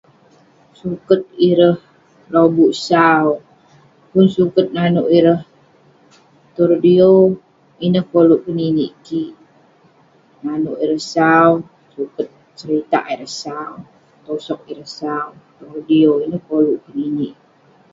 Suket 0.79 1.21
ireh 1.49 1.77
lobuk 2.33 2.71
sau. 2.87 3.27
Pun 4.09 4.25
suket 4.35 4.67
nanouk 4.75 5.09
ireh 5.17 5.41
tong 6.53 6.69
radio, 6.73 7.11
ineh 7.85 8.05
koluk 8.11 8.41
keninik 8.45 8.93
kik. 9.05 9.33
Nanouk 10.43 10.77
ireh 10.83 11.03
sau, 11.15 11.49
suket- 11.93 12.37
seritak 12.59 13.03
ireh 13.13 13.31
sau, 13.43 13.71
tosog 14.25 14.61
ireh 14.71 14.89
sau. 14.99 15.27
Tong 15.57 15.71
radio, 15.77 16.11
ineh 16.25 16.41
koluk 16.49 16.79
keninik. 16.85 17.35